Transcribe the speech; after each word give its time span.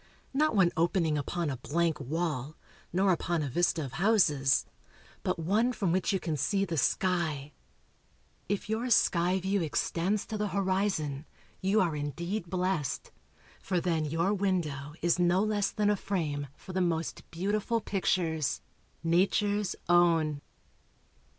Not 0.33 0.55
one 0.55 0.71
opening 0.75 1.15
upon 1.15 1.51
a 1.51 1.57
blank 1.57 1.99
wall, 1.99 2.57
nor 2.91 3.11
upon 3.11 3.43
a 3.43 3.49
vista 3.49 3.85
of 3.85 3.91
houses, 3.93 4.65
but 5.21 5.37
one 5.37 5.71
from 5.73 5.91
which 5.91 6.11
you 6.11 6.19
can 6.19 6.35
see 6.37 6.65
the 6.65 6.75
sky. 6.75 7.53
If 8.49 8.67
your 8.67 8.89
sky 8.89 9.39
view 9.39 9.61
extends 9.61 10.25
to 10.25 10.39
the 10.39 10.47
horizon, 10.47 11.27
you 11.61 11.79
are 11.81 11.95
indeed 11.95 12.49
blest; 12.49 13.11
for 13.61 13.79
then 13.79 14.05
your 14.05 14.33
window 14.33 14.95
is 15.03 15.19
no 15.19 15.43
less 15.43 15.69
than 15.69 15.91
a 15.91 15.95
frame 15.95 16.47
for 16.55 16.73
the 16.73 16.81
most 16.81 17.29
beautiful 17.29 17.79
pictures 17.79 18.59
nature's 19.03 19.75
own. 19.87 20.41